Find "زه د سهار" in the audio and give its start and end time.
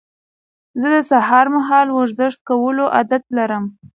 0.79-1.45